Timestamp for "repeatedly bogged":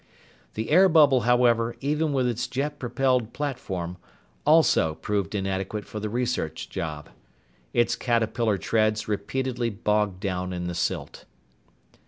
9.07-10.19